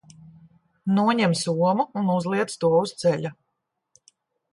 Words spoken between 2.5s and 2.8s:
to